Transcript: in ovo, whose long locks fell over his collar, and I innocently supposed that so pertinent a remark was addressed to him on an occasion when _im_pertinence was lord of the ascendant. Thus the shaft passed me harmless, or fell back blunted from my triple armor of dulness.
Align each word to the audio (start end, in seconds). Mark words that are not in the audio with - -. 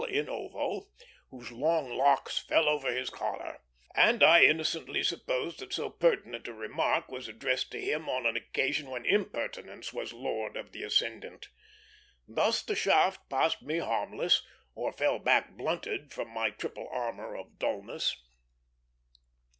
in 0.09 0.27
ovo, 0.27 0.89
whose 1.29 1.51
long 1.51 1.87
locks 1.95 2.39
fell 2.39 2.67
over 2.67 2.91
his 2.91 3.11
collar, 3.11 3.59
and 3.93 4.23
I 4.23 4.41
innocently 4.41 5.03
supposed 5.03 5.59
that 5.59 5.73
so 5.73 5.91
pertinent 5.91 6.47
a 6.47 6.53
remark 6.53 7.11
was 7.11 7.27
addressed 7.27 7.69
to 7.73 7.79
him 7.79 8.09
on 8.09 8.25
an 8.25 8.35
occasion 8.35 8.89
when 8.89 9.03
_im_pertinence 9.03 9.93
was 9.93 10.11
lord 10.11 10.57
of 10.57 10.71
the 10.71 10.81
ascendant. 10.81 11.49
Thus 12.27 12.63
the 12.63 12.75
shaft 12.75 13.29
passed 13.29 13.61
me 13.61 13.77
harmless, 13.77 14.41
or 14.73 14.91
fell 14.91 15.19
back 15.19 15.51
blunted 15.55 16.11
from 16.11 16.29
my 16.29 16.49
triple 16.49 16.89
armor 16.91 17.35
of 17.37 17.59
dulness. 17.59 18.15